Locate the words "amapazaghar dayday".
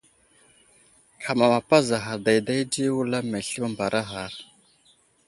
1.47-2.61